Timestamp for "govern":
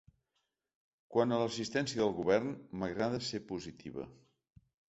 2.21-2.51